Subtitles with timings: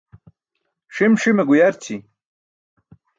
[0.95, 1.97] Ṣim ṣime guyarći.